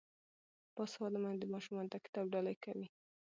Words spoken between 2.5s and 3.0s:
کوي.